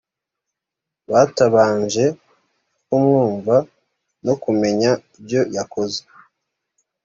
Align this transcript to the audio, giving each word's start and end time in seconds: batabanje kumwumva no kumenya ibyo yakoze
batabanje 1.09 2.05
kumwumva 2.85 3.55
no 4.25 4.33
kumenya 4.43 4.91
ibyo 5.17 5.41
yakoze 5.55 5.99